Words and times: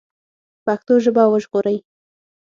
پښتو 0.65 0.93
ژبه 1.03 1.23
وژغورئ 1.27 1.77